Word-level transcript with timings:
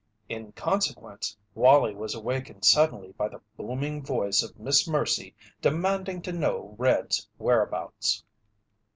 In 0.27 0.51
consequence, 0.53 1.37
Wallie 1.53 1.93
was 1.93 2.15
awakened 2.15 2.65
suddenly 2.65 3.11
by 3.11 3.29
the 3.29 3.39
booming 3.55 4.03
voice 4.03 4.41
of 4.41 4.57
Miss 4.57 4.87
Mercy 4.87 5.35
demanding 5.61 6.23
to 6.23 6.31
know 6.31 6.73
Red's 6.79 7.29
whereabouts. 7.37 8.23